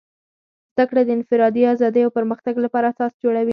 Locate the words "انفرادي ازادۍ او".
1.17-2.11